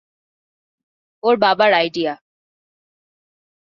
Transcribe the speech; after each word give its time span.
ওর 1.23 1.35
বাবার 1.37 1.71
আইডিয়া। 1.73 2.13